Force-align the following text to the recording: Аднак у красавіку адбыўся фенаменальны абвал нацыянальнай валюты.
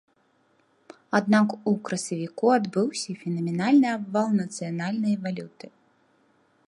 Аднак 1.17 1.47
у 1.71 1.73
красавіку 1.89 2.45
адбыўся 2.55 3.11
фенаменальны 3.21 3.87
абвал 3.97 4.27
нацыянальнай 4.41 5.15
валюты. 5.27 5.67